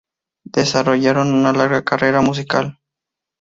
Desarrollaron 0.51 1.31
una 1.31 1.53
larga 1.53 1.83
carrera 1.83 2.21
musical. 2.21 2.75